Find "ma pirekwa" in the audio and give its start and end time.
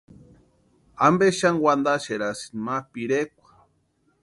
2.65-3.49